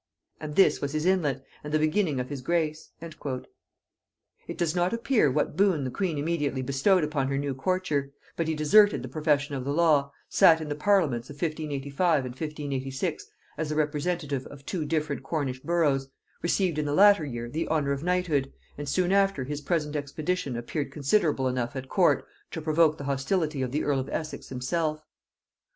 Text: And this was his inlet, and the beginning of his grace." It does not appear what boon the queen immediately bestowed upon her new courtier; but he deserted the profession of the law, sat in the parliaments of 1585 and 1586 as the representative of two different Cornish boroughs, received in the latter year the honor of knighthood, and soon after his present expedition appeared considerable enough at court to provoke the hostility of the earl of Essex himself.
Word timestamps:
And 0.39 0.55
this 0.55 0.81
was 0.81 0.93
his 0.93 1.05
inlet, 1.05 1.45
and 1.63 1.71
the 1.71 1.77
beginning 1.77 2.19
of 2.19 2.29
his 2.29 2.41
grace." 2.41 2.89
It 4.47 4.57
does 4.57 4.75
not 4.75 4.93
appear 4.93 5.29
what 5.29 5.55
boon 5.55 5.83
the 5.83 5.91
queen 5.91 6.17
immediately 6.17 6.63
bestowed 6.63 7.03
upon 7.03 7.27
her 7.27 7.37
new 7.37 7.53
courtier; 7.53 8.11
but 8.35 8.47
he 8.47 8.55
deserted 8.55 9.03
the 9.03 9.07
profession 9.07 9.53
of 9.53 9.63
the 9.63 9.71
law, 9.71 10.11
sat 10.27 10.59
in 10.59 10.69
the 10.69 10.75
parliaments 10.75 11.29
of 11.29 11.35
1585 11.35 12.25
and 12.25 12.31
1586 12.33 13.27
as 13.59 13.69
the 13.69 13.75
representative 13.75 14.47
of 14.47 14.65
two 14.65 14.85
different 14.85 15.21
Cornish 15.21 15.59
boroughs, 15.59 16.07
received 16.41 16.79
in 16.79 16.85
the 16.85 16.95
latter 16.95 17.23
year 17.23 17.47
the 17.47 17.67
honor 17.67 17.91
of 17.91 18.01
knighthood, 18.03 18.51
and 18.79 18.89
soon 18.89 19.11
after 19.11 19.43
his 19.43 19.61
present 19.61 19.95
expedition 19.95 20.55
appeared 20.57 20.91
considerable 20.91 21.47
enough 21.47 21.75
at 21.75 21.89
court 21.89 22.25
to 22.49 22.59
provoke 22.59 22.97
the 22.97 23.03
hostility 23.03 23.61
of 23.61 23.71
the 23.71 23.83
earl 23.83 23.99
of 23.99 24.09
Essex 24.09 24.49
himself. 24.49 25.05